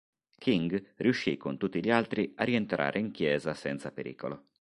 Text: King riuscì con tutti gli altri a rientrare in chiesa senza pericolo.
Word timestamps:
King 0.39 0.93
riuscì 0.95 1.37
con 1.37 1.57
tutti 1.59 1.79
gli 1.79 1.91
altri 1.91 2.33
a 2.37 2.43
rientrare 2.43 2.97
in 2.97 3.11
chiesa 3.11 3.53
senza 3.53 3.91
pericolo. 3.91 4.45